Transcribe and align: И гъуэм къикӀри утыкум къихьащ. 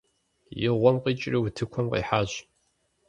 И 0.67 0.69
гъуэм 0.79 0.97
къикӀри 1.03 1.37
утыкум 1.43 1.85
къихьащ. 1.91 2.31